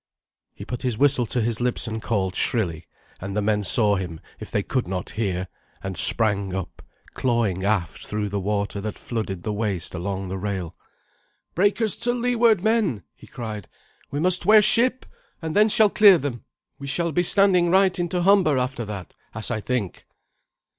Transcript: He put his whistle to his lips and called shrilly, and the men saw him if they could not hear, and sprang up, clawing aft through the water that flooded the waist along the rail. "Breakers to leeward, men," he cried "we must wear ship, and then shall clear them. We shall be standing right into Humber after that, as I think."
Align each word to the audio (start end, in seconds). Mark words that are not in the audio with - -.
He 0.55 0.65
put 0.65 0.81
his 0.81 0.97
whistle 0.97 1.27
to 1.27 1.41
his 1.41 1.61
lips 1.61 1.85
and 1.85 2.01
called 2.01 2.33
shrilly, 2.35 2.87
and 3.19 3.37
the 3.37 3.41
men 3.43 3.61
saw 3.61 3.97
him 3.97 4.19
if 4.39 4.49
they 4.49 4.63
could 4.63 4.87
not 4.87 5.11
hear, 5.11 5.47
and 5.83 5.95
sprang 5.95 6.55
up, 6.55 6.81
clawing 7.13 7.63
aft 7.63 8.07
through 8.07 8.29
the 8.29 8.39
water 8.39 8.81
that 8.81 8.97
flooded 8.97 9.43
the 9.43 9.53
waist 9.53 9.93
along 9.93 10.27
the 10.27 10.39
rail. 10.39 10.75
"Breakers 11.53 11.95
to 11.97 12.13
leeward, 12.13 12.63
men," 12.63 13.03
he 13.13 13.27
cried 13.27 13.67
"we 14.09 14.19
must 14.19 14.43
wear 14.43 14.63
ship, 14.63 15.05
and 15.39 15.55
then 15.55 15.69
shall 15.69 15.91
clear 15.91 16.17
them. 16.17 16.45
We 16.79 16.87
shall 16.87 17.11
be 17.11 17.21
standing 17.21 17.69
right 17.69 17.99
into 17.99 18.23
Humber 18.23 18.57
after 18.57 18.85
that, 18.85 19.13
as 19.35 19.51
I 19.51 19.61
think." 19.61 20.07